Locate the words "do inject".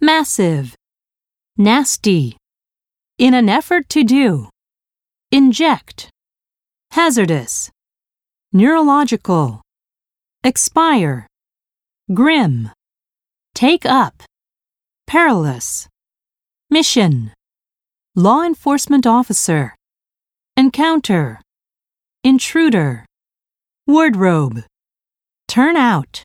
4.04-6.10